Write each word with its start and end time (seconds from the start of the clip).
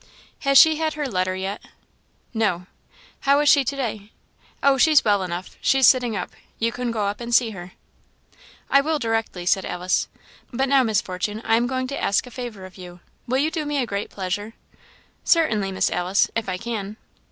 "Has 0.39 0.57
she 0.57 0.77
had 0.77 0.93
her 0.95 1.05
letter 1.07 1.35
yet?" 1.35 1.61
"No." 2.33 2.65
"How 3.19 3.39
is 3.41 3.49
she 3.49 3.63
to 3.63 3.75
day?" 3.75 4.11
"Oh, 4.63 4.79
she's 4.79 5.05
well 5.05 5.21
enough 5.21 5.57
she's 5.61 5.85
sitting 5.85 6.15
up. 6.15 6.31
You 6.57 6.71
can 6.71 6.89
go 6.89 7.05
up 7.05 7.21
and 7.21 7.35
see 7.35 7.51
her." 7.51 7.73
"I 8.67 8.81
will, 8.81 8.97
directly," 8.97 9.45
said 9.45 9.63
Alice. 9.63 10.07
"But 10.51 10.69
now, 10.69 10.81
Miss 10.81 11.01
Fortune, 11.01 11.39
I 11.45 11.55
am 11.55 11.67
going 11.67 11.85
to 11.85 12.03
ask 12.03 12.25
a 12.25 12.31
favour 12.31 12.65
of 12.65 12.79
you 12.79 12.99
will 13.27 13.37
you 13.37 13.51
do 13.51 13.63
me 13.63 13.77
a 13.77 13.85
great 13.85 14.09
pleasure?" 14.09 14.53
"Certainly, 15.23 15.71
Miss 15.71 15.91
Alice 15.91 16.31
if 16.35 16.49
I 16.49 16.57
can." 16.57 16.97